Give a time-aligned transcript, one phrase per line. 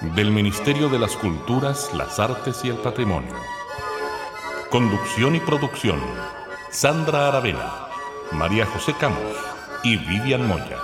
[0.00, 3.34] del Ministerio de las Culturas, las Artes y el Patrimonio.
[4.70, 6.00] Conducción y producción,
[6.70, 7.88] Sandra Aravena,
[8.32, 9.36] María José Camos
[9.84, 10.78] y Vivian Moya.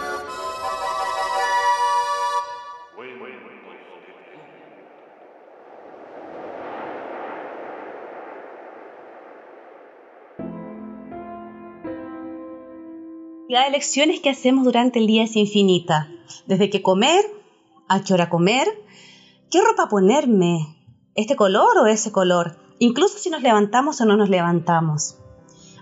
[13.49, 16.11] La elecciones que hacemos durante el día es infinita.
[16.47, 17.25] Desde qué comer,
[17.89, 18.67] a qué hora comer,
[19.51, 20.77] qué ropa ponerme,
[21.15, 25.17] este color o ese color, incluso si nos levantamos o no nos levantamos.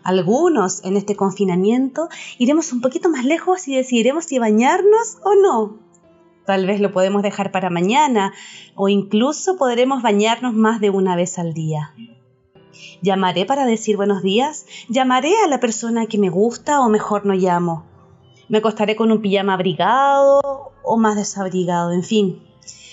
[0.05, 5.79] Algunos en este confinamiento iremos un poquito más lejos y decidiremos si bañarnos o no.
[6.45, 8.35] Tal vez lo podemos dejar para mañana
[8.75, 11.95] o incluso podremos bañarnos más de una vez al día.
[13.01, 14.67] ¿Llamaré para decir buenos días?
[14.89, 17.87] ¿Llamaré a la persona que me gusta o mejor no llamo?
[18.51, 21.93] ¿Me acostaré con un pijama abrigado o más desabrigado?
[21.93, 22.43] En fin,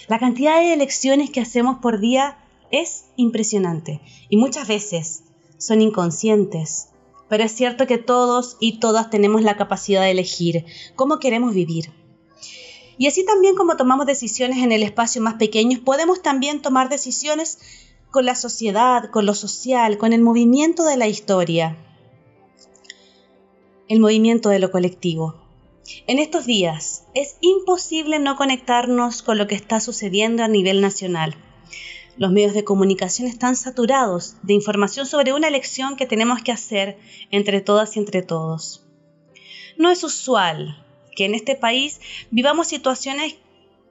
[0.07, 2.37] la cantidad de elecciones que hacemos por día
[2.71, 5.23] es impresionante y muchas veces
[5.57, 6.91] son inconscientes
[7.31, 10.65] pero es cierto que todos y todas tenemos la capacidad de elegir
[10.97, 11.93] cómo queremos vivir.
[12.97, 17.57] Y así también como tomamos decisiones en el espacio más pequeño, podemos también tomar decisiones
[18.09, 21.77] con la sociedad, con lo social, con el movimiento de la historia,
[23.87, 25.40] el movimiento de lo colectivo.
[26.07, 31.35] En estos días es imposible no conectarnos con lo que está sucediendo a nivel nacional.
[32.17, 36.97] Los medios de comunicación están saturados de información sobre una elección que tenemos que hacer
[37.31, 38.85] entre todas y entre todos.
[39.77, 40.85] No es usual
[41.15, 43.35] que en este país vivamos situaciones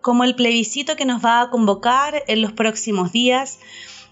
[0.01, 3.59] como el plebiscito que nos va a convocar en los próximos días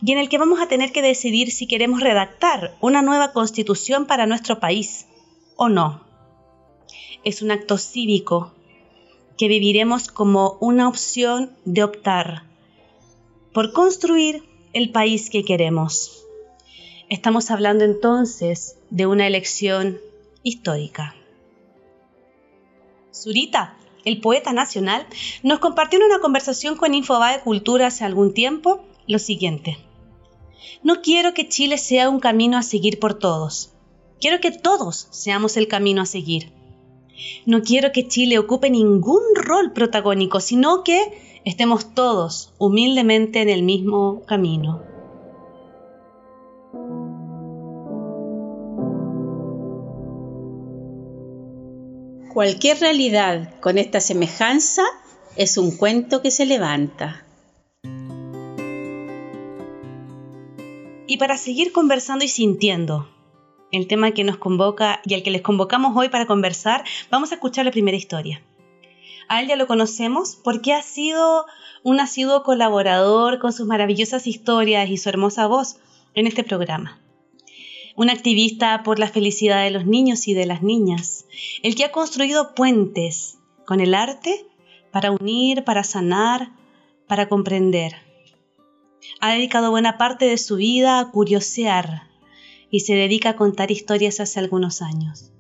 [0.03, 4.07] y en el que vamos a tener que decidir si queremos redactar una nueva constitución
[4.07, 5.07] para nuestro país
[5.57, 6.08] o no.
[7.25, 8.53] Es un acto cívico
[9.37, 12.43] que viviremos como una opción de optar
[13.53, 16.25] por construir el país que queremos.
[17.09, 19.99] Estamos hablando entonces de una elección
[20.43, 21.15] histórica.
[23.13, 25.07] Zurita, el poeta nacional,
[25.43, 29.79] nos compartió en una conversación con Infobae Cultura hace algún tiempo lo siguiente.
[30.83, 33.73] No quiero que Chile sea un camino a seguir por todos.
[34.21, 36.53] Quiero que todos seamos el camino a seguir.
[37.47, 41.01] No quiero que Chile ocupe ningún rol protagónico, sino que
[41.45, 44.83] estemos todos humildemente en el mismo camino.
[52.33, 54.85] Cualquier realidad con esta semejanza
[55.37, 57.25] es un cuento que se levanta.
[61.07, 63.09] Y para seguir conversando y sintiendo
[63.71, 67.35] el tema que nos convoca y al que les convocamos hoy para conversar, vamos a
[67.35, 68.43] escuchar la primera historia.
[69.29, 71.45] A él ya lo conocemos porque ha sido
[71.83, 75.77] un asiduo colaborador con sus maravillosas historias y su hermosa voz
[76.15, 76.99] en este programa.
[77.95, 81.27] Un activista por la felicidad de los niños y de las niñas,
[81.63, 84.47] el que ha construido puentes con el arte
[84.91, 86.53] para unir, para sanar,
[87.07, 87.97] para comprender.
[89.21, 92.08] Ha dedicado buena parte de su vida a curiosear
[92.71, 95.33] y se dedica a contar historias hace algunos años.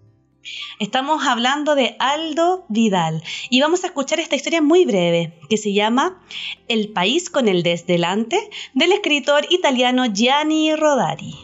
[0.81, 5.73] Estamos hablando de Aldo Vidal y vamos a escuchar esta historia muy breve que se
[5.73, 6.23] llama
[6.69, 8.39] El país con el desdelante
[8.75, 11.35] del escritor italiano Gianni Rodari.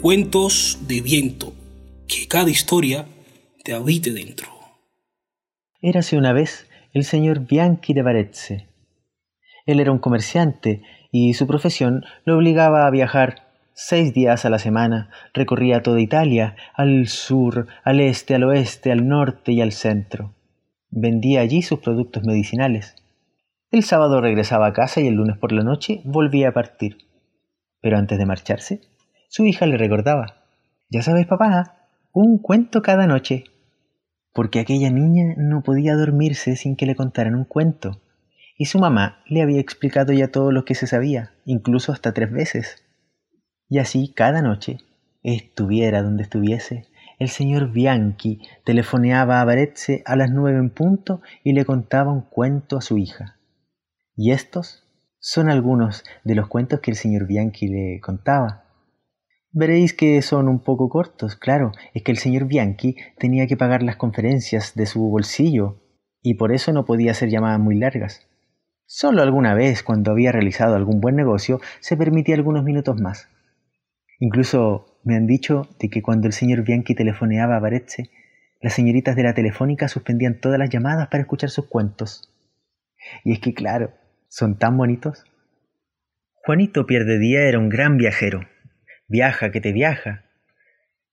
[0.00, 1.52] Cuentos de viento,
[2.08, 3.06] que cada historia
[3.64, 4.48] te habite dentro.
[5.82, 8.68] Érase una vez el señor Bianchi de Varese.
[9.66, 13.50] Él era un comerciante y su profesión lo obligaba a viajar
[13.82, 19.08] Seis días a la semana recorría toda Italia, al sur, al este, al oeste, al
[19.08, 20.34] norte y al centro.
[20.90, 22.94] Vendía allí sus productos medicinales.
[23.70, 26.98] El sábado regresaba a casa y el lunes por la noche volvía a partir.
[27.80, 28.80] Pero antes de marcharse,
[29.30, 30.44] su hija le recordaba,
[30.90, 33.44] Ya sabes, papá, un cuento cada noche.
[34.34, 38.02] Porque aquella niña no podía dormirse sin que le contaran un cuento.
[38.60, 42.30] Y su mamá le había explicado ya todo lo que se sabía, incluso hasta tres
[42.30, 42.84] veces.
[43.70, 44.76] Y así cada noche,
[45.22, 46.84] estuviera donde estuviese,
[47.18, 52.20] el señor Bianchi telefoneaba a Varese a las nueve en punto y le contaba un
[52.20, 53.38] cuento a su hija.
[54.14, 54.86] Y estos
[55.20, 58.66] son algunos de los cuentos que el señor Bianchi le contaba.
[59.52, 63.82] Veréis que son un poco cortos, claro, es que el señor Bianchi tenía que pagar
[63.82, 65.80] las conferencias de su bolsillo
[66.20, 68.26] y por eso no podía hacer llamadas muy largas.
[68.92, 73.28] Solo alguna vez, cuando había realizado algún buen negocio, se permitía algunos minutos más.
[74.18, 78.10] Incluso me han dicho de que cuando el señor Bianchi telefoneaba a Varese,
[78.60, 82.34] las señoritas de la telefónica suspendían todas las llamadas para escuchar sus cuentos.
[83.22, 83.92] Y es que, claro,
[84.26, 85.24] son tan bonitos.
[86.44, 88.40] Juanito Pierde Día era un gran viajero.
[89.06, 90.24] Viaja que te viaja.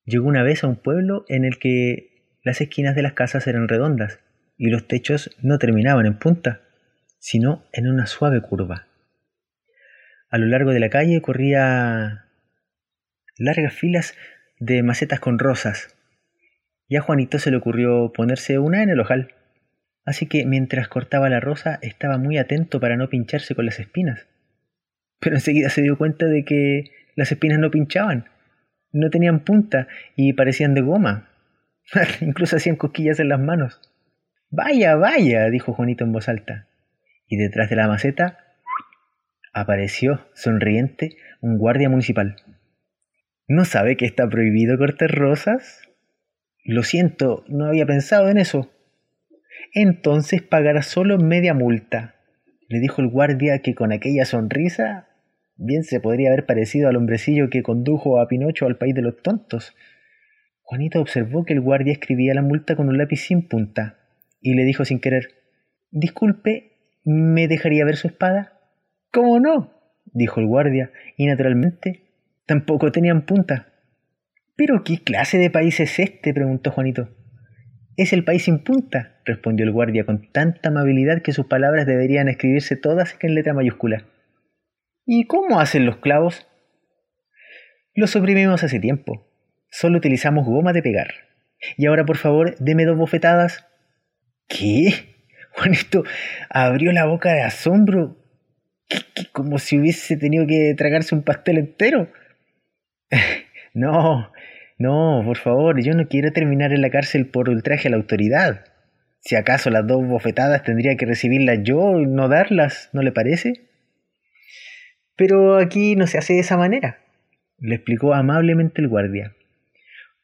[0.03, 3.67] Llegó una vez a un pueblo en el que las esquinas de las casas eran
[3.67, 4.19] redondas
[4.57, 6.63] y los techos no terminaban en punta
[7.27, 8.87] sino en una suave curva.
[10.29, 12.23] A lo largo de la calle corría
[13.37, 14.15] largas filas
[14.61, 15.93] de macetas con rosas,
[16.87, 19.33] y a Juanito se le ocurrió ponerse una en el ojal.
[20.05, 24.25] Así que mientras cortaba la rosa estaba muy atento para no pincharse con las espinas.
[25.19, 28.29] Pero enseguida se dio cuenta de que las espinas no pinchaban,
[28.93, 31.27] no tenían punta y parecían de goma.
[32.21, 33.81] Incluso hacían cosquillas en las manos.
[34.49, 36.67] Vaya, vaya, dijo Juanito en voz alta
[37.27, 38.39] y detrás de la maceta
[39.53, 42.35] apareció, sonriente, un guardia municipal.
[43.47, 45.81] ¿No sabe que está prohibido cortar rosas?
[46.63, 48.71] Lo siento, no había pensado en eso.
[49.73, 52.15] Entonces pagará solo media multa,
[52.69, 55.07] le dijo el guardia que con aquella sonrisa
[55.55, 59.21] bien se podría haber parecido al hombrecillo que condujo a Pinocho al país de los
[59.21, 59.75] tontos.
[60.61, 63.97] Juanita observó que el guardia escribía la multa con un lápiz sin punta
[64.41, 65.29] y le dijo sin querer
[65.89, 66.76] Disculpe,
[67.09, 68.59] ¿Me dejaría ver su espada?
[69.13, 69.71] ¿Cómo no?
[70.07, 72.01] dijo el guardia, y naturalmente
[72.45, 73.69] tampoco tenían punta.
[74.57, 76.33] ¿Pero qué clase de país es este?
[76.33, 77.15] preguntó Juanito.
[77.95, 82.27] Es el país sin punta, respondió el guardia con tanta amabilidad que sus palabras deberían
[82.27, 84.03] escribirse todas en letra mayúscula.
[85.05, 86.45] ¿Y cómo hacen los clavos?
[87.95, 89.31] Los suprimimos hace tiempo.
[89.71, 91.13] Solo utilizamos goma de pegar.
[91.77, 93.65] Y ahora, por favor, deme dos bofetadas.
[94.49, 95.16] ¿Qué?
[95.57, 96.03] Juanito
[96.49, 98.15] abrió la boca de asombro,
[99.31, 102.11] como si hubiese tenido que tragarse un pastel entero.
[103.73, 104.31] no,
[104.77, 108.65] no, por favor, yo no quiero terminar en la cárcel por ultraje a la autoridad.
[109.19, 113.67] Si acaso las dos bofetadas tendría que recibirlas yo y no darlas, ¿no le parece?
[115.15, 116.99] Pero aquí no se hace de esa manera,
[117.57, 119.35] le explicó amablemente el guardia.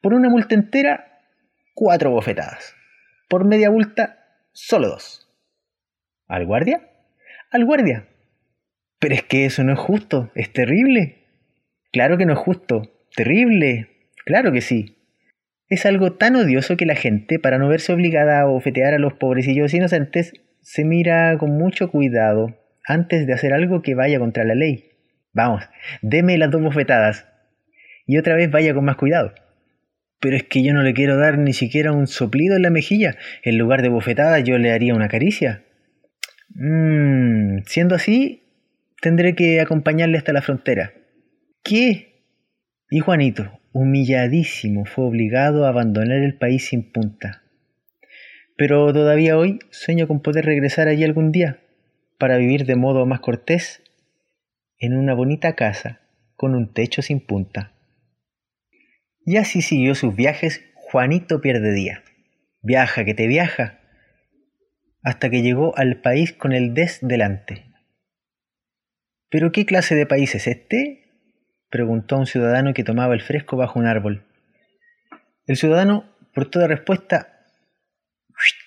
[0.00, 1.22] Por una multa entera,
[1.74, 2.76] cuatro bofetadas.
[3.28, 5.23] Por media multa, solo dos.
[6.34, 6.80] ¿Al guardia?
[7.52, 8.08] Al guardia.
[8.98, 11.28] Pero es que eso no es justo, es terrible.
[11.92, 12.82] Claro que no es justo,
[13.14, 14.98] terrible, claro que sí.
[15.68, 19.12] Es algo tan odioso que la gente, para no verse obligada a ofetear a los
[19.12, 24.56] pobrecillos inocentes, se mira con mucho cuidado antes de hacer algo que vaya contra la
[24.56, 24.90] ley.
[25.32, 25.62] Vamos,
[26.02, 27.28] deme las dos bofetadas.
[28.06, 29.34] Y otra vez vaya con más cuidado.
[30.18, 33.14] Pero es que yo no le quiero dar ni siquiera un soplido en la mejilla.
[33.44, 35.62] En lugar de bofetadas yo le haría una caricia.
[36.54, 38.42] Mmm, siendo así,
[39.00, 40.94] tendré que acompañarle hasta la frontera.
[41.62, 42.22] ¿Qué?
[42.90, 47.42] Y Juanito, humilladísimo, fue obligado a abandonar el país sin punta.
[48.56, 51.58] Pero todavía hoy sueño con poder regresar allí algún día,
[52.18, 53.82] para vivir de modo más cortés,
[54.78, 56.00] en una bonita casa,
[56.36, 57.72] con un techo sin punta.
[59.26, 62.04] Y así siguió sus viajes Juanito Pierde Día.
[62.62, 63.80] Viaja que te viaja,
[65.04, 67.66] hasta que llegó al país con el des delante.
[69.30, 71.02] ¿Pero qué clase de país es este?
[71.68, 74.26] preguntó un ciudadano que tomaba el fresco bajo un árbol.
[75.46, 77.44] El ciudadano, por toda respuesta,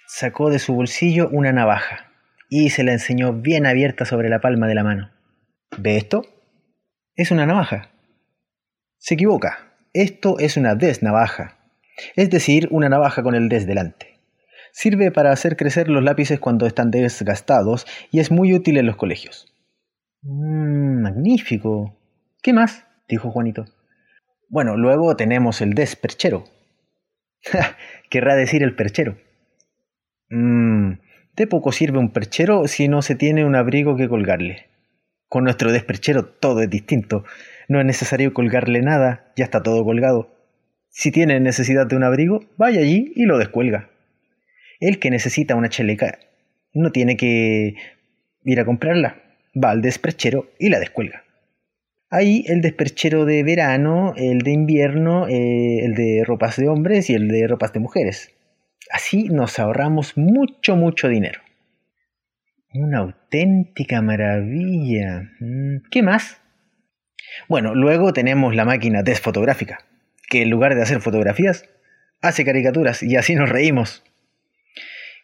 [0.08, 2.12] sacó de su bolsillo una navaja
[2.50, 5.12] y se la enseñó bien abierta sobre la palma de la mano.
[5.77, 6.22] ¿Ve esto?
[7.15, 7.89] Es una navaja.
[8.98, 9.74] Se equivoca.
[9.94, 11.58] Esto es una desnavaja,
[12.15, 14.17] es decir, una navaja con el des delante.
[14.80, 18.96] Sirve para hacer crecer los lápices cuando están desgastados y es muy útil en los
[18.96, 19.52] colegios.
[20.22, 21.98] Mm, magnífico.
[22.44, 22.86] ¿Qué más?
[23.10, 23.66] dijo Juanito.
[24.50, 26.44] Bueno, luego tenemos el desperchero.
[28.12, 29.18] Querrá decir el perchero.
[30.30, 31.00] Mmm,
[31.36, 34.68] de poco sirve un perchero si no se tiene un abrigo que colgarle.
[35.28, 37.24] Con nuestro desperchero todo es distinto.
[37.68, 40.36] No es necesario colgarle nada, ya está todo colgado.
[40.90, 43.90] Si tiene necesidad de un abrigo, vaya allí y lo descuelga.
[44.80, 46.20] El que necesita una chaleca
[46.74, 47.76] no tiene que
[48.44, 49.24] ir a comprarla,
[49.56, 51.24] va al desperchero y la descuelga.
[52.10, 57.16] Ahí el desperchero de verano, el de invierno, eh, el de ropas de hombres y
[57.16, 58.32] el de ropas de mujeres.
[58.92, 61.42] Así nos ahorramos mucho, mucho dinero.
[62.74, 65.32] Una auténtica maravilla.
[65.40, 66.40] Mm, ¿Qué más?
[67.50, 69.80] Bueno, luego tenemos la máquina desfotográfica,
[70.30, 71.66] que en lugar de hacer fotografías,
[72.22, 74.04] hace caricaturas y así nos reímos.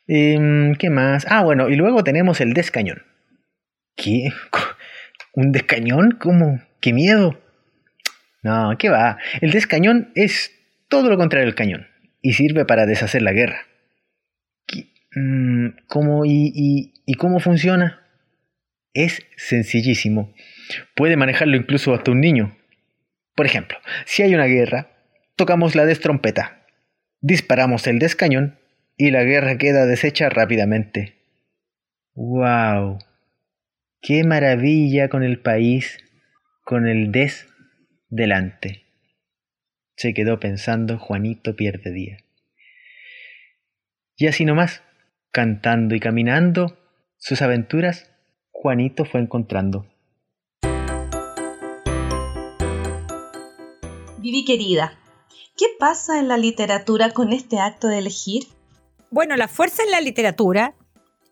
[0.07, 1.25] Em, ¿Qué más?
[1.29, 3.03] Ah, bueno, y luego tenemos el descañón.
[3.95, 4.29] ¿Qué?
[5.33, 6.17] ¿Un descañón?
[6.19, 6.61] ¿Cómo?
[6.81, 7.39] ¡Qué miedo!
[8.41, 9.17] No, ¿qué va?
[9.41, 10.51] El descañón es
[10.89, 11.87] todo lo contrario del cañón
[12.21, 13.65] y sirve para deshacer la guerra.
[15.15, 18.01] Mm, ¿Cómo y, y cómo funciona?
[18.93, 20.33] Es sencillísimo.
[20.95, 22.57] Puede manejarlo incluso hasta un niño.
[23.35, 24.91] Por ejemplo, si hay una guerra,
[25.35, 26.65] tocamos la destrompeta,
[27.21, 28.59] disparamos el descañón
[28.97, 31.15] y la guerra queda deshecha rápidamente.
[32.13, 32.99] ¡Wow!
[34.01, 35.97] ¡Qué maravilla con el país,
[36.63, 37.47] con el des
[38.09, 38.83] delante!
[39.95, 42.17] Se quedó pensando Juanito pierde día.
[44.15, 44.83] Y así nomás,
[45.31, 46.77] cantando y caminando
[47.17, 48.11] sus aventuras,
[48.51, 49.87] Juanito fue encontrando.
[54.19, 54.97] Vivi querida,
[55.57, 58.43] ¿qué pasa en la literatura con este acto de elegir?
[59.13, 60.73] Bueno, la fuerza en la literatura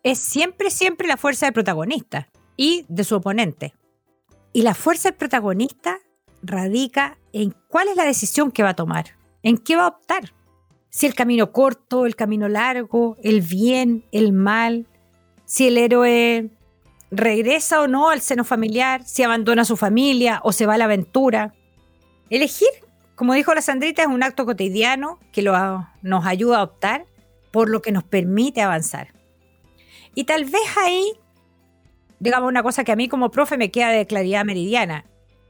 [0.04, 3.74] es siempre, siempre la fuerza del protagonista y de su oponente.
[4.54, 5.98] Y la fuerza del protagonista
[6.44, 10.32] radica en cuál es la decisión que va a tomar, en qué va a optar.
[10.92, 14.86] Si el camino corto, el camino largo, el bien, el mal,
[15.46, 16.52] si el héroe
[17.10, 20.78] regresa o no al seno familiar, si abandona a su familia o se va a
[20.78, 21.56] la aventura.
[22.30, 22.70] Elegir,
[23.16, 27.08] como dijo la Sandrita, es un acto cotidiano que nos ayuda a optar
[27.52, 29.14] por lo que nos permite avanzar.
[30.16, 31.14] Y tal vez ahí,
[32.20, 35.06] digamos una cosa que a mí como profe me queda de claridad meridiana.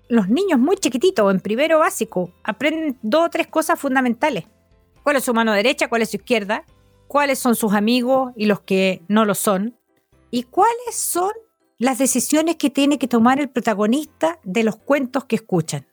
[0.08, 4.46] Los niños muy chiquititos, en primero básico, aprenden dos o tres cosas fundamentales.
[5.04, 5.88] ¿Cuál es su mano derecha?
[5.88, 6.66] ¿Cuál es su izquierda?
[7.08, 9.78] ¿Cuáles son sus amigos y los que no lo son?
[10.30, 11.32] ¿Y cuáles son
[11.78, 15.88] las decisiones que tiene que tomar el protagonista de los cuentos que escuchan?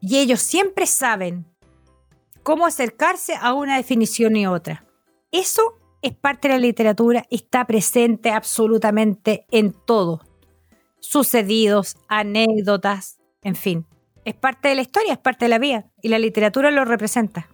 [0.00, 1.46] Y ellos siempre saben
[2.42, 4.83] cómo acercarse a una definición y otra.
[5.34, 10.20] Eso es parte de la literatura está presente absolutamente en todo.
[11.00, 13.84] Sucedidos, anécdotas, en fin.
[14.24, 17.48] Es parte de la historia, es parte de la vida y la literatura lo representa.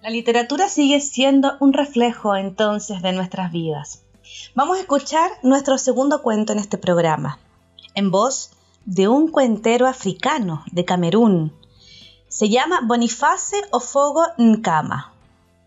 [0.00, 4.02] La literatura sigue siendo un reflejo entonces de nuestras vidas.
[4.54, 7.38] Vamos a escuchar nuestro segundo cuento en este programa,
[7.94, 8.52] en voz
[8.86, 11.52] de un cuentero africano de Camerún.
[12.28, 15.12] Se llama Boniface Ofogo Nkama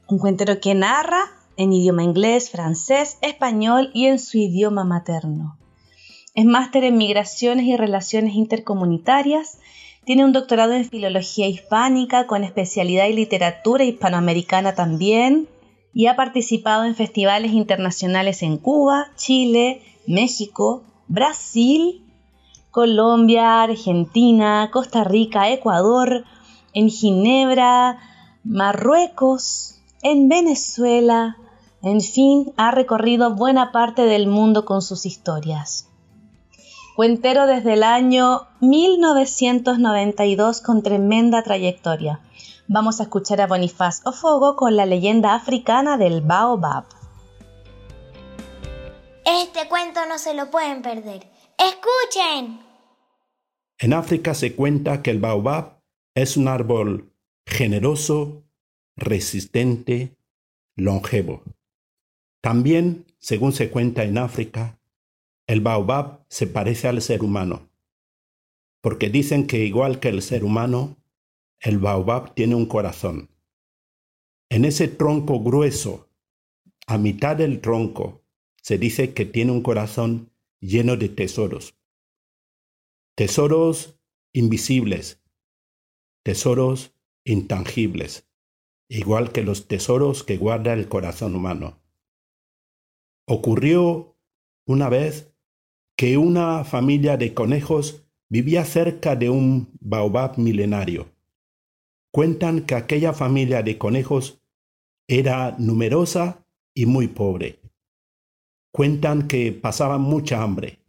[0.10, 1.22] un cuentero que narra
[1.56, 5.58] en idioma inglés, francés, español y en su idioma materno.
[6.34, 9.60] Es máster en migraciones y relaciones intercomunitarias,
[10.06, 15.48] tiene un doctorado en filología hispánica con especialidad en literatura hispanoamericana también
[15.94, 22.02] y ha participado en festivales internacionales en Cuba, Chile, México, Brasil,
[22.72, 26.24] Colombia, Argentina, Costa Rica, Ecuador,
[26.74, 28.00] en Ginebra,
[28.44, 31.38] Marruecos, en Venezuela,
[31.82, 35.88] en fin, ha recorrido buena parte del mundo con sus historias.
[36.96, 42.20] Cuentero desde el año 1992 con tremenda trayectoria.
[42.68, 46.86] Vamos a escuchar a Bonifaz Ofogo con la leyenda africana del Baobab.
[49.26, 51.28] Este cuento no se lo pueden perder.
[51.58, 52.60] ¡Escuchen!
[53.78, 55.80] En África se cuenta que el Baobab
[56.16, 57.14] es un árbol
[57.46, 58.44] generoso
[59.00, 60.16] resistente,
[60.76, 61.44] longevo.
[62.42, 64.80] También, según se cuenta en África,
[65.48, 67.70] el baobab se parece al ser humano,
[68.82, 70.98] porque dicen que igual que el ser humano,
[71.60, 73.30] el baobab tiene un corazón.
[74.50, 76.10] En ese tronco grueso,
[76.88, 78.24] a mitad del tronco,
[78.62, 81.76] se dice que tiene un corazón lleno de tesoros.
[83.16, 84.00] Tesoros
[84.34, 85.22] invisibles,
[86.24, 86.94] tesoros
[87.26, 88.29] intangibles
[88.90, 91.80] igual que los tesoros que guarda el corazón humano.
[93.28, 94.18] Ocurrió
[94.66, 95.32] una vez
[95.96, 101.12] que una familia de conejos vivía cerca de un baobab milenario.
[102.12, 104.42] Cuentan que aquella familia de conejos
[105.08, 107.60] era numerosa y muy pobre.
[108.72, 110.80] Cuentan que pasaban mucha hambre.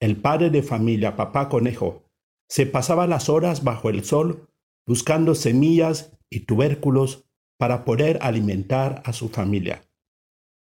[0.00, 2.02] El padre de familia, papá conejo,
[2.48, 4.48] se pasaba las horas bajo el sol
[4.86, 7.24] buscando semillas y tubérculos
[7.58, 9.84] para poder alimentar a su familia.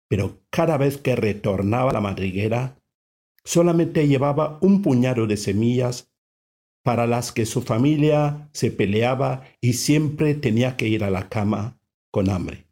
[0.08, 2.78] Pero cada vez que retornaba a la madriguera,
[3.44, 6.10] solamente llevaba un puñado de semillas
[6.82, 11.78] para las que su familia se peleaba y siempre tenía que ir a la cama
[12.10, 12.66] con hambre.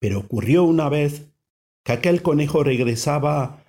[0.00, 1.26] Pero ocurrió una vez
[1.84, 3.64] que aquel conejo regresaba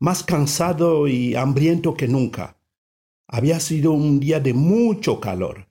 [0.00, 2.58] más cansado y hambriento que nunca.
[3.34, 5.66] Había sido un día de mucho calor.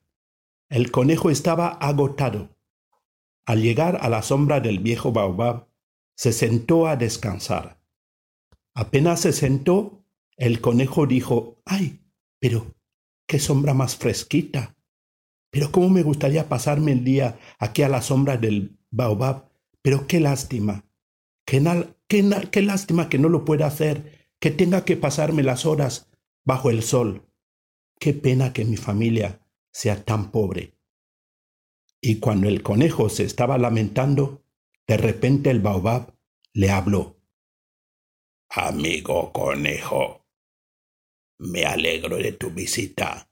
[0.68, 2.48] El conejo estaba agotado.
[3.46, 5.68] Al llegar a la sombra del viejo baobab,
[6.16, 7.80] se sentó a descansar.
[8.74, 10.04] Apenas se sentó,
[10.36, 12.00] el conejo dijo, ¡ay!
[12.40, 12.74] Pero,
[13.28, 14.74] qué sombra más fresquita.
[15.52, 19.52] Pero cómo me gustaría pasarme el día aquí a la sombra del baobab.
[19.82, 20.84] Pero qué lástima.
[21.46, 21.62] Qué,
[22.08, 26.10] qué, qué lástima que no lo pueda hacer, que tenga que pasarme las horas
[26.44, 27.28] bajo el sol.
[28.02, 30.76] Qué pena que mi familia sea tan pobre.
[32.00, 34.44] Y cuando el conejo se estaba lamentando,
[34.88, 36.12] de repente el baobab
[36.52, 37.22] le habló.
[38.50, 40.26] Amigo conejo,
[41.38, 43.30] me alegro de tu visita,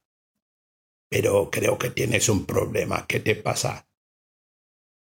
[1.08, 3.08] pero creo que tienes un problema.
[3.08, 3.90] ¿Qué te pasa?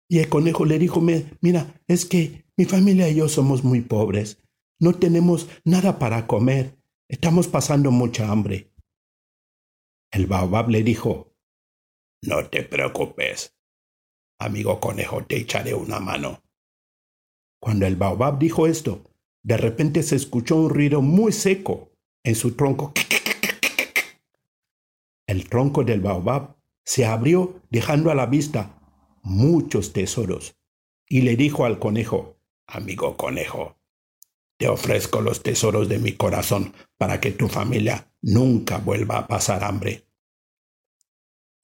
[0.08, 4.42] Y el conejo le dijo, mira, es que mi familia y yo somos muy pobres.
[4.80, 6.80] No tenemos nada para comer.
[7.10, 8.69] Estamos pasando mucha hambre.
[10.12, 11.36] El baobab le dijo,
[12.24, 13.56] no te preocupes.
[14.40, 16.44] Amigo conejo, te echaré una mano.
[17.62, 19.04] Cuando el baobab dijo esto,
[19.44, 21.92] de repente se escuchó un ruido muy seco
[22.24, 22.94] en su tronco.
[25.28, 28.82] El tronco del baobab se abrió dejando a la vista
[29.22, 30.56] muchos tesoros
[31.08, 33.78] y le dijo al conejo, Amigo conejo,
[34.58, 39.64] te ofrezco los tesoros de mi corazón para que tu familia nunca vuelva a pasar
[39.64, 40.06] hambre.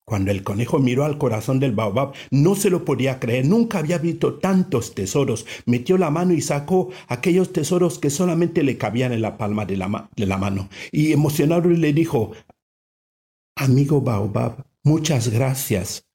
[0.07, 3.97] Cuando el conejo miró al corazón del baobab, no se lo podía creer, nunca había
[3.97, 5.45] visto tantos tesoros.
[5.65, 9.77] Metió la mano y sacó aquellos tesoros que solamente le cabían en la palma de
[9.77, 10.69] la, de la mano.
[10.91, 12.31] Y emocionado le dijo,
[13.57, 16.07] Amigo baobab, muchas gracias.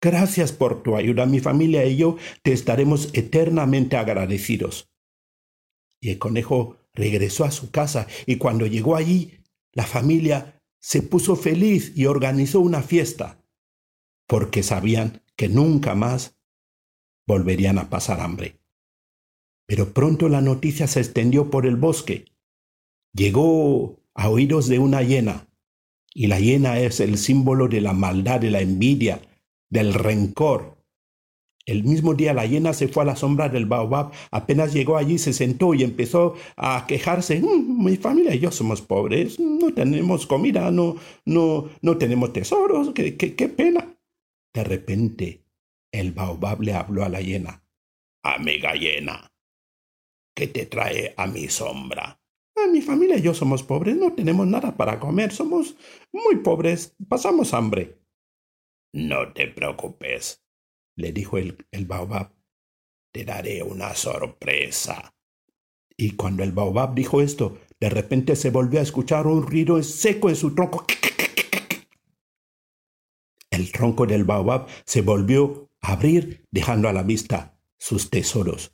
[0.00, 1.26] Gracias por tu ayuda.
[1.26, 4.88] Mi familia y yo te estaremos eternamente agradecidos.
[6.00, 9.38] Y el conejo regresó a su casa y cuando llegó allí,
[9.72, 13.44] la familia se puso feliz y organizó una fiesta,
[14.26, 16.38] porque sabían que nunca más
[17.26, 18.60] volverían a pasar hambre.
[19.66, 22.24] Pero pronto la noticia se extendió por el bosque.
[23.12, 25.48] Llegó a oídos de una hiena,
[26.12, 29.22] y la hiena es el símbolo de la maldad, de la envidia,
[29.68, 30.79] del rencor,
[31.70, 34.12] el mismo día la hiena se fue a la sombra del baobab.
[34.30, 37.40] Apenas llegó allí, se sentó y empezó a quejarse.
[37.40, 42.92] Mm, mi familia y yo somos pobres, no tenemos comida, no, no, no tenemos tesoros,
[42.92, 43.96] qué, qué, qué pena.
[44.52, 45.44] De repente,
[45.92, 47.64] el baobab le habló a la hiena.
[48.22, 49.32] Amiga hiena,
[50.34, 52.20] ¿qué te trae a mi sombra?
[52.56, 55.76] Ah, mi familia y yo somos pobres, no tenemos nada para comer, somos
[56.12, 57.98] muy pobres, pasamos hambre.
[58.92, 60.42] No te preocupes,
[61.00, 62.32] le dijo el, baobab,
[63.12, 65.14] te daré una sorpresa.
[65.96, 70.28] Y cuando el baobab dijo esto, de repente se volvió a escuchar un ruido seco
[70.28, 70.86] en su tronco.
[73.50, 78.72] El tronco del baobab se volvió a abrir, dejando a la vista sus tesoros.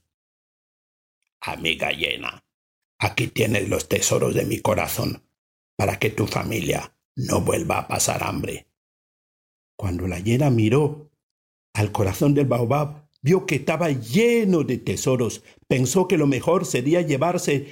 [1.41, 2.45] Amiga llena,
[2.99, 5.23] aquí tienes los tesoros de mi corazón,
[5.77, 8.69] para que tu familia no vuelva a pasar hambre.
[9.77, 11.11] Cuando la hiena miró
[11.77, 15.43] al corazón del baobab, vio que estaba lleno de tesoros.
[15.69, 17.67] Pensó que lo mejor sería llevarse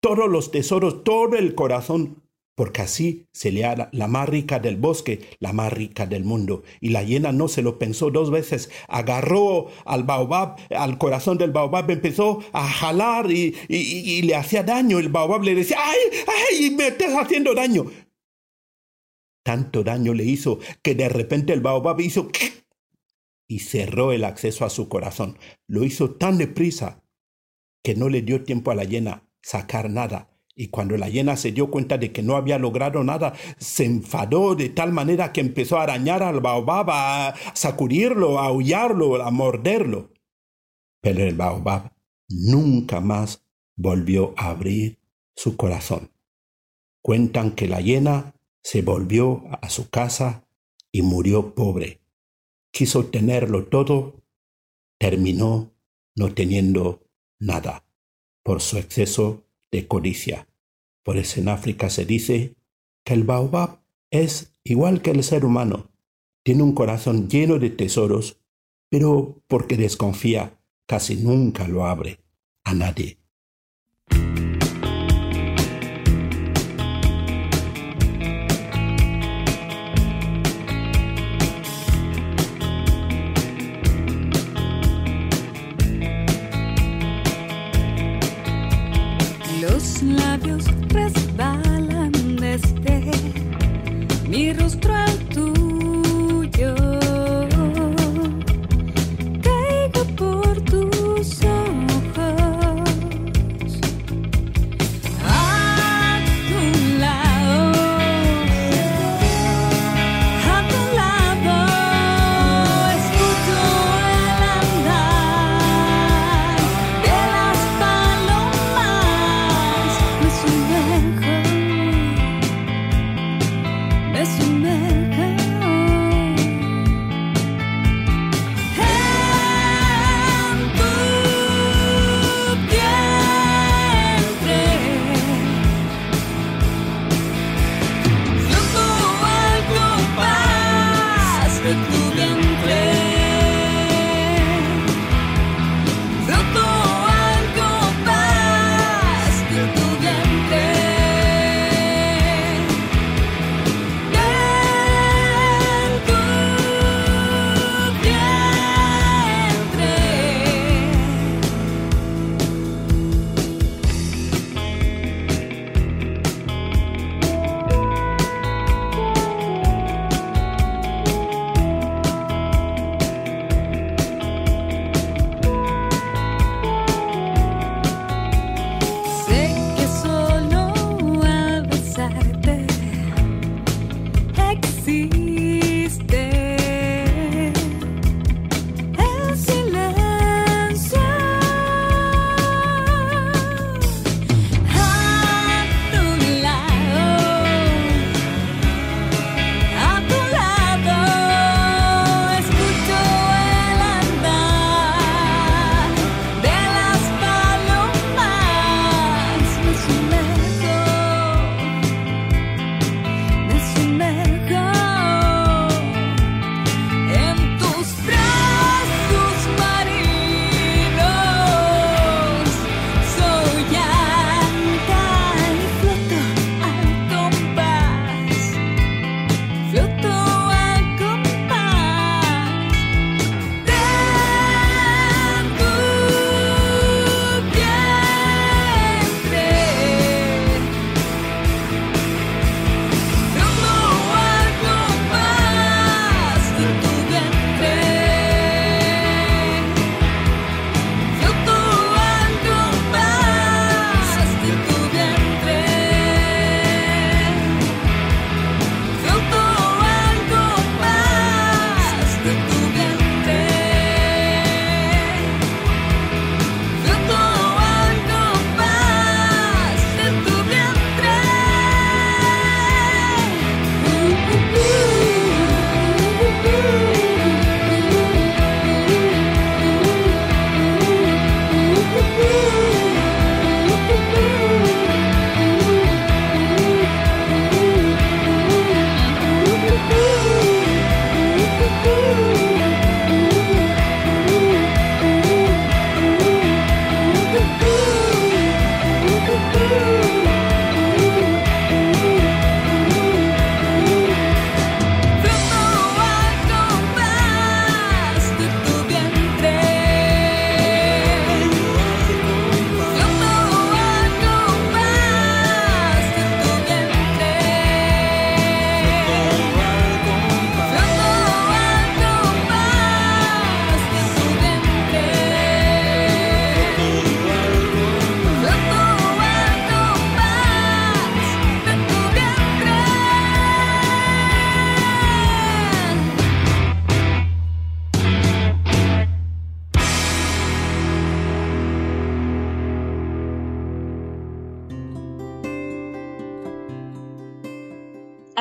[0.00, 2.22] todos los tesoros, todo el corazón,
[2.54, 6.62] porque así se le hará la más rica del bosque, la más rica del mundo.
[6.80, 11.50] Y la hiena no se lo pensó dos veces, agarró al baobab, al corazón del
[11.50, 15.00] baobab, empezó a jalar y, y le hacía daño.
[15.00, 15.98] El baobab le decía, ¡ay,
[16.52, 17.86] ay, me estás haciendo daño!
[19.44, 22.28] Tanto daño le hizo que de repente el baobab hizo
[23.48, 25.38] y cerró el acceso a su corazón.
[25.66, 27.02] Lo hizo tan deprisa
[27.82, 30.30] que no le dio tiempo a la hiena sacar nada.
[30.54, 34.54] Y cuando la hiena se dio cuenta de que no había logrado nada, se enfadó
[34.54, 40.12] de tal manera que empezó a arañar al baobab, a sacudirlo, a aullarlo, a morderlo.
[41.00, 41.92] Pero el baobab
[42.28, 44.98] nunca más volvió a abrir
[45.34, 46.10] su corazón.
[47.00, 50.48] Cuentan que la hiena se volvió a su casa
[50.90, 52.00] y murió pobre
[52.72, 54.22] quiso tenerlo todo,
[54.98, 55.72] terminó
[56.16, 57.06] no teniendo
[57.38, 57.84] nada
[58.42, 60.48] por su exceso de codicia.
[61.04, 62.56] Por eso en África se dice
[63.04, 65.90] que el baobab es igual que el ser humano.
[66.44, 68.40] Tiene un corazón lleno de tesoros,
[68.90, 72.20] pero porque desconfía, casi nunca lo abre
[72.64, 73.17] a nadie.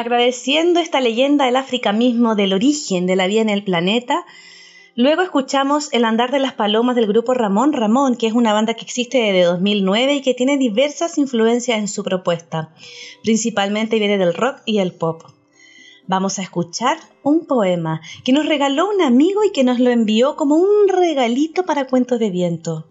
[0.08, 4.26] Agradeciendo esta leyenda del África mismo, del origen de la vida en el planeta,
[4.96, 8.74] luego escuchamos El andar de las palomas del grupo Ramón Ramón, que es una banda
[8.74, 12.74] que existe desde 2009 y que tiene diversas influencias en su propuesta.
[13.22, 15.24] Principalmente viene del rock y el pop.
[16.06, 20.38] Vamos a escuchar un poema que nos regaló un amigo y que nos lo envió
[20.38, 22.88] como un regalito para cuentos de viento.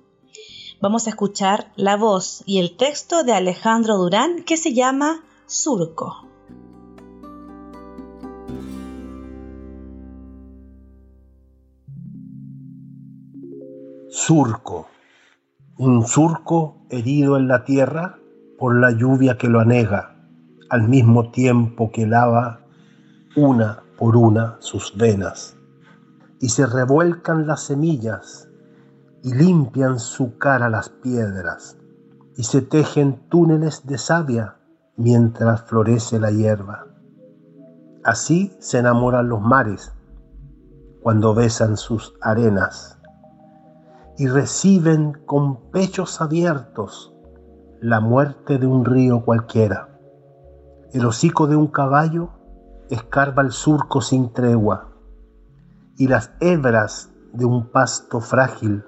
[0.83, 6.26] Vamos a escuchar la voz y el texto de Alejandro Durán que se llama Surco.
[14.19, 14.89] Surco.
[15.77, 18.19] Un surco herido en la tierra
[18.59, 20.17] por la lluvia que lo anega,
[20.71, 22.61] al mismo tiempo que lava
[23.37, 25.55] una por una sus venas.
[26.41, 28.49] Y se revuelcan las semillas
[29.23, 31.77] y limpian su cara las piedras.
[32.39, 34.57] Y se tejen túneles de savia
[34.97, 36.87] mientras florece la hierba.
[38.03, 39.93] Así se enamoran los mares
[41.03, 42.96] cuando besan sus arenas
[44.19, 47.13] y reciben con pechos abiertos
[47.81, 49.99] la muerte de un río cualquiera.
[50.93, 52.31] El hocico de un caballo
[52.91, 54.93] escarba el surco sin tregua
[55.99, 58.85] y las hebras de un pasto frágil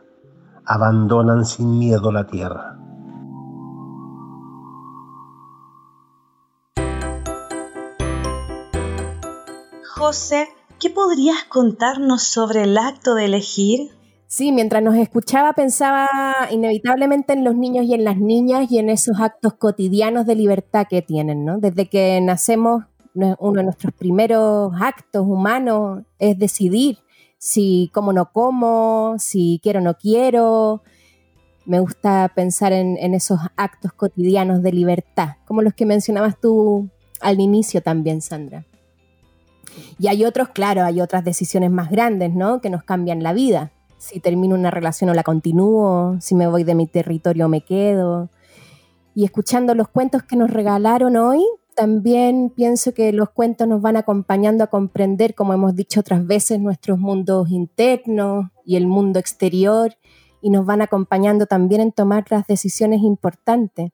[0.65, 2.79] abandonan sin miedo la tierra.
[9.99, 13.98] José, ¿qué podrías contarnos sobre el acto de elegir?
[14.31, 16.07] Sí, mientras nos escuchaba pensaba
[16.51, 20.87] inevitablemente en los niños y en las niñas y en esos actos cotidianos de libertad
[20.87, 21.59] que tienen, ¿no?
[21.59, 26.99] Desde que nacemos, uno de nuestros primeros actos humanos es decidir
[27.39, 30.83] si como no como, si quiero o no quiero.
[31.65, 36.91] Me gusta pensar en, en esos actos cotidianos de libertad, como los que mencionabas tú
[37.23, 38.67] al inicio también, Sandra.
[39.99, 42.61] Y hay otros, claro, hay otras decisiones más grandes, ¿no?
[42.61, 46.65] Que nos cambian la vida si termino una relación o la continúo, si me voy
[46.65, 48.31] de mi territorio o me quedo.
[49.15, 53.97] Y escuchando los cuentos que nos regalaron hoy, también pienso que los cuentos nos van
[53.97, 59.97] acompañando a comprender, como hemos dicho otras veces, nuestros mundos internos y el mundo exterior
[60.41, 63.93] y nos van acompañando también en tomar las decisiones importantes.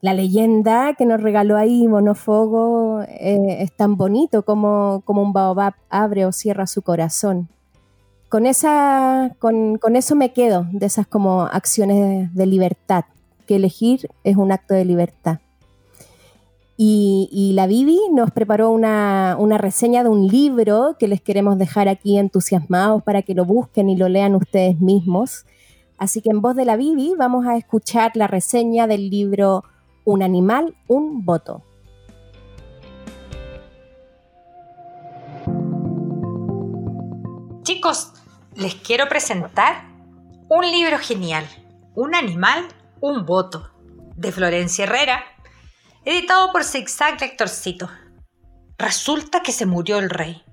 [0.00, 5.74] La leyenda que nos regaló ahí Monofogo eh, es tan bonito como, como un baobab
[5.90, 7.48] abre o cierra su corazón.
[8.28, 13.04] Con, esa, con, con eso me quedo, de esas como acciones de, libertad,
[13.46, 15.38] que elegir es un acto de libertad.
[16.76, 21.56] Y, y la Vivi nos preparó una, una reseña de un libro que les queremos
[21.56, 25.46] dejar aquí entusiasmados para que lo busquen y lo lean ustedes mismos.
[25.96, 29.64] Así que en voz de la Vivi vamos a escuchar la reseña del libro
[30.04, 31.62] Un animal, un voto.
[37.62, 38.12] Chicos,
[38.58, 39.84] les quiero presentar
[40.48, 41.46] un libro genial,
[41.94, 42.66] Un animal,
[43.00, 43.70] un voto,
[44.16, 45.24] de Florencia Herrera,
[46.04, 47.88] editado por Zigzag Lectorcito.
[48.76, 50.44] Resulta que se murió el rey.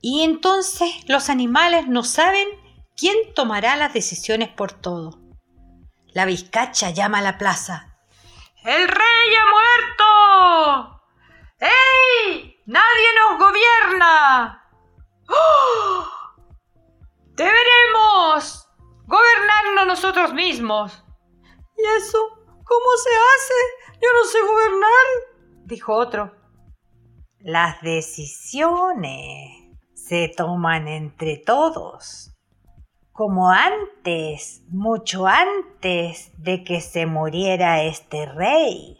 [0.00, 2.48] Y entonces los animales no saben
[2.96, 5.18] quién tomará las decisiones por todo.
[6.14, 7.98] La vizcacha llama a la plaza.
[8.64, 11.02] ¡El rey ha muerto!
[11.58, 12.56] ¡Ey!
[12.66, 14.64] ¡Nadie nos gobierna!
[15.28, 16.17] ¡Oh!
[17.38, 18.68] ¡Deberemos
[19.06, 21.04] gobernarnos nosotros mismos!
[21.76, 22.18] ¿Y eso
[22.64, 23.54] cómo se hace?
[24.02, 25.06] Yo no sé gobernar,
[25.66, 26.32] dijo otro.
[27.38, 32.34] Las decisiones se toman entre todos,
[33.12, 38.98] como antes, mucho antes de que se muriera este rey,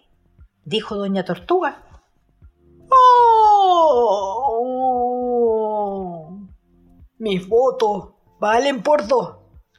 [0.65, 1.83] dijo doña Tortuga.
[2.89, 4.29] ¡Oh!
[7.19, 9.37] Mis votos valen por dos.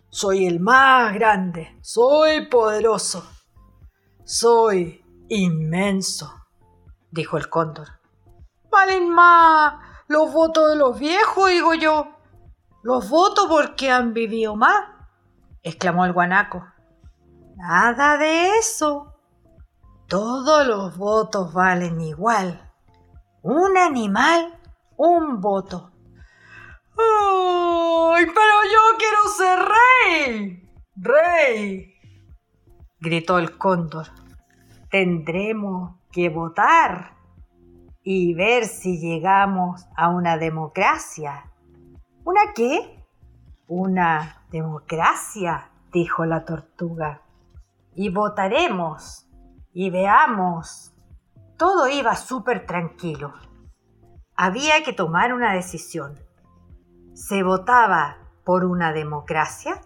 [0.09, 3.23] Soy el más grande, soy poderoso,
[4.23, 6.33] soy inmenso,
[7.11, 7.87] dijo el cóndor.
[8.71, 9.75] Valen más
[10.07, 12.07] los votos de los viejos, digo yo.
[12.81, 14.85] Los votos porque han vivido más,
[15.61, 16.65] exclamó el guanaco.
[17.55, 19.13] Nada de eso.
[20.07, 22.71] Todos los votos valen igual.
[23.43, 24.59] Un animal,
[24.97, 25.88] un voto.
[26.99, 30.69] ¡Ay, pero yo quiero ser rey!
[30.95, 31.89] ¡Rey!
[32.99, 34.07] gritó el cóndor.
[34.89, 37.15] Tendremos que votar
[38.03, 41.51] y ver si llegamos a una democracia.
[42.23, 43.05] ¿Una qué?
[43.67, 47.21] Una democracia, dijo la tortuga.
[47.95, 49.27] Y votaremos
[49.73, 50.93] y veamos.
[51.57, 53.33] Todo iba súper tranquilo.
[54.35, 56.17] Había que tomar una decisión.
[57.13, 59.81] ¿Se votaba por una democracia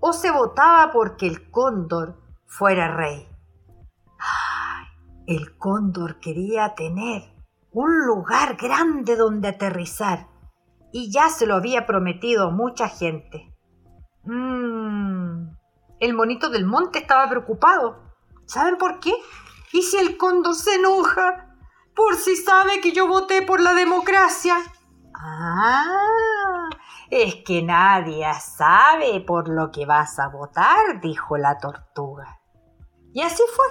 [0.00, 3.28] o se votaba porque el cóndor fuera rey?
[5.26, 7.22] El cóndor quería tener
[7.72, 10.28] un lugar grande donde aterrizar
[10.92, 13.54] y ya se lo había prometido mucha gente.
[14.24, 15.50] Mmm,
[16.00, 18.02] el monito del monte estaba preocupado.
[18.46, 19.12] ¿Saben por qué?
[19.72, 21.56] ¿Y si el cóndor se enoja?
[21.94, 24.56] Por si sabe que yo voté por la democracia.
[25.20, 26.68] Ah,
[27.10, 32.40] es que nadie sabe por lo que vas a votar, dijo la tortuga.
[33.12, 33.66] Y así fue.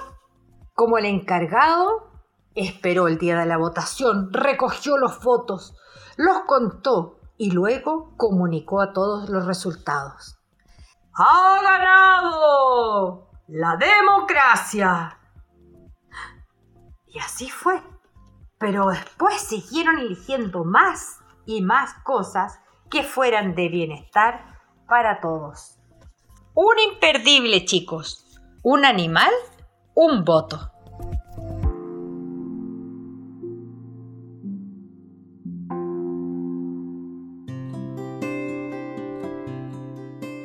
[0.74, 2.12] Como el encargado
[2.54, 5.76] esperó el día de la votación, recogió los votos,
[6.18, 10.38] los contó y luego comunicó a todos los resultados.
[11.14, 15.18] ¡Ha ganado la democracia!
[17.06, 17.82] Y así fue.
[18.60, 22.60] Pero después siguieron eligiendo más y más cosas
[22.92, 24.46] que fueran de bienestar
[24.88, 25.80] para todos.
[26.54, 28.40] Un imperdible, chicos.
[28.62, 29.32] Un animal,
[29.96, 30.72] un voto.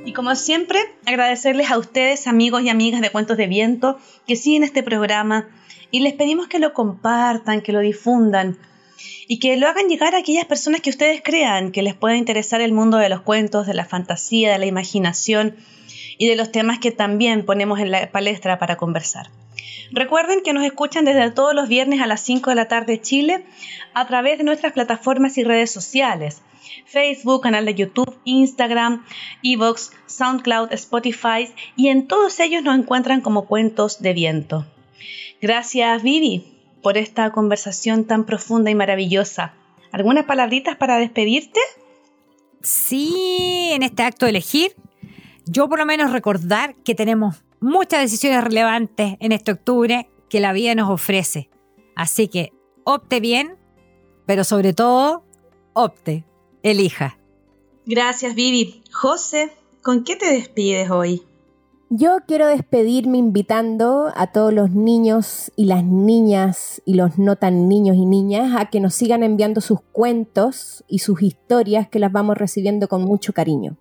[0.04, 4.62] Y como siempre, agradecerles a ustedes, amigos y amigas de Cuentos de Viento, que siguen
[4.62, 5.48] este programa
[5.90, 8.58] y les pedimos que lo compartan, que lo difundan
[9.28, 12.60] y que lo hagan llegar a aquellas personas que ustedes crean que les pueda interesar
[12.60, 15.56] el mundo de los cuentos, de la fantasía, de la imaginación
[16.18, 19.30] y de los temas que también ponemos en la palestra para conversar.
[19.90, 23.44] Recuerden que nos escuchan desde todos los viernes a las 5 de la tarde Chile
[23.92, 26.42] a través de nuestras plataformas y redes sociales.
[26.86, 29.04] Facebook, canal de YouTube, Instagram,
[29.42, 34.66] Evox, SoundCloud, Spotify y en todos ellos nos encuentran como Cuentos de Viento.
[35.40, 39.54] Gracias Vivi por esta conversación tan profunda y maravillosa.
[39.92, 41.60] ¿Algunas palabritas para despedirte?
[42.62, 44.74] Sí, en este acto de elegir,
[45.46, 50.52] yo por lo menos recordar que tenemos muchas decisiones relevantes en este octubre que la
[50.52, 51.50] vida nos ofrece.
[51.94, 52.52] Así que
[52.84, 53.56] opte bien,
[54.26, 55.24] pero sobre todo,
[55.72, 56.24] opte,
[56.62, 57.18] elija.
[57.84, 58.82] Gracias, Vivi.
[58.92, 61.22] José, ¿con qué te despides hoy?
[61.94, 67.68] Yo quiero despedirme invitando a todos los niños y las niñas y los no tan
[67.68, 72.10] niños y niñas a que nos sigan enviando sus cuentos y sus historias que las
[72.10, 73.76] vamos recibiendo con mucho cariño.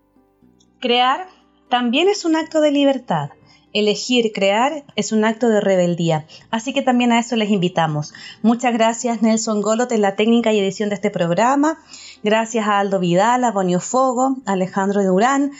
[0.81, 1.27] Crear
[1.69, 3.29] también es un acto de libertad.
[3.71, 6.25] Elegir crear es un acto de rebeldía.
[6.49, 8.13] Así que también a eso les invitamos.
[8.41, 11.77] Muchas gracias Nelson Golot en la técnica y edición de este programa.
[12.23, 15.53] Gracias a Aldo Vidal, a Bonio Fogo, a Alejandro Durán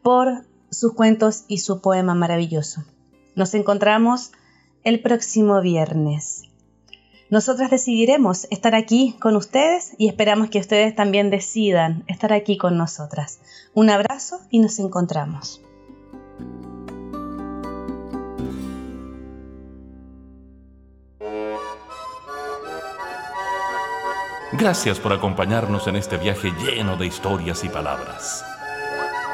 [0.00, 2.84] por sus cuentos y su poema maravilloso.
[3.34, 4.32] Nos encontramos
[4.84, 6.42] el próximo viernes.
[7.30, 12.78] Nosotras decidiremos estar aquí con ustedes y esperamos que ustedes también decidan estar aquí con
[12.78, 13.40] nosotras.
[13.74, 15.60] Un abrazo y nos encontramos.
[24.52, 28.42] Gracias por acompañarnos en este viaje lleno de historias y palabras.